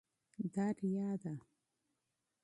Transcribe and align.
دا 0.53 0.65
ریا 0.79 1.09
ده. 1.21 1.33